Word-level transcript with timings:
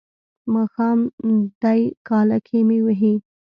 ماښام 0.53 0.99
دی 1.61 1.81
کاله 2.07 2.37
کې 2.47 2.59
مې 2.67 2.79
وهي. 2.85 3.13